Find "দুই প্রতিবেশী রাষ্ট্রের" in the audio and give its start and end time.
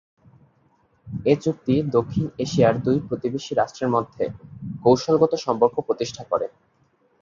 2.85-3.93